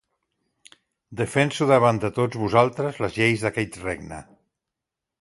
Defenso 1.19 1.69
davant 1.73 2.03
de 2.05 2.11
tots 2.17 2.41
vosaltres 2.47 3.01
les 3.05 3.21
lleis 3.23 3.47
d'aquest 3.47 3.81
regne. 3.87 4.25